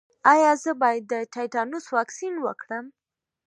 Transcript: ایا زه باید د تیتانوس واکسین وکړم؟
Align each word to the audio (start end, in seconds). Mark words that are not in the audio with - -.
ایا 0.33 0.51
زه 0.63 0.71
باید 0.81 1.03
د 1.11 1.13
تیتانوس 1.33 1.85
واکسین 1.95 2.35
وکړم؟ 2.41 2.85